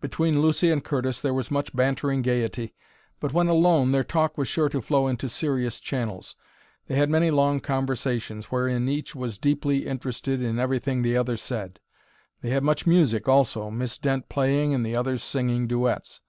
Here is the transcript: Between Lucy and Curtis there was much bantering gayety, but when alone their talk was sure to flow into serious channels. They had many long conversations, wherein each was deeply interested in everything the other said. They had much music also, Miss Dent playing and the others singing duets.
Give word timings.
Between 0.00 0.40
Lucy 0.40 0.70
and 0.70 0.82
Curtis 0.82 1.20
there 1.20 1.34
was 1.34 1.50
much 1.50 1.76
bantering 1.76 2.22
gayety, 2.22 2.74
but 3.20 3.34
when 3.34 3.48
alone 3.48 3.92
their 3.92 4.02
talk 4.02 4.38
was 4.38 4.48
sure 4.48 4.70
to 4.70 4.80
flow 4.80 5.06
into 5.08 5.28
serious 5.28 5.78
channels. 5.78 6.36
They 6.86 6.94
had 6.94 7.10
many 7.10 7.30
long 7.30 7.60
conversations, 7.60 8.46
wherein 8.46 8.88
each 8.88 9.14
was 9.14 9.36
deeply 9.36 9.86
interested 9.86 10.40
in 10.40 10.58
everything 10.58 11.02
the 11.02 11.18
other 11.18 11.36
said. 11.36 11.80
They 12.40 12.48
had 12.48 12.64
much 12.64 12.86
music 12.86 13.28
also, 13.28 13.70
Miss 13.70 13.98
Dent 13.98 14.30
playing 14.30 14.72
and 14.72 14.86
the 14.86 14.96
others 14.96 15.22
singing 15.22 15.66
duets. 15.66 16.22